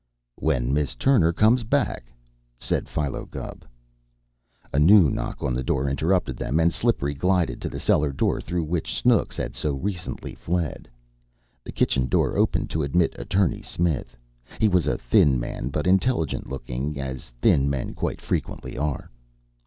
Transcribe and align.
"When 0.39 0.73
Miss 0.73 0.95
Turner 0.95 1.31
comes 1.31 1.63
back!" 1.63 2.11
said 2.57 2.89
Philo 2.89 3.27
Gubb. 3.27 3.63
A 4.73 4.79
new 4.79 5.11
knock 5.11 5.43
on 5.43 5.53
the 5.53 5.61
door 5.61 5.87
interrupted 5.87 6.37
them, 6.37 6.59
and 6.59 6.73
Slippery 6.73 7.13
glided 7.13 7.61
to 7.61 7.69
the 7.69 7.79
cellar 7.79 8.11
door, 8.11 8.41
through 8.41 8.63
which 8.63 8.97
Snooks 8.99 9.37
had 9.37 9.55
so 9.55 9.75
recently 9.75 10.33
fled. 10.33 10.89
The 11.63 11.71
kitchen 11.71 12.07
door 12.07 12.35
opened 12.35 12.71
to 12.71 12.81
admit 12.81 13.13
Attorney 13.19 13.61
Smith. 13.61 14.17
He 14.59 14.67
was 14.67 14.87
a 14.87 14.97
thin 14.97 15.39
man, 15.39 15.69
but 15.69 15.85
intelligent 15.85 16.49
looking, 16.49 16.99
as 16.99 17.29
thin 17.39 17.69
men 17.69 17.93
quite 17.93 18.21
frequently 18.21 18.79
are. 18.79 19.11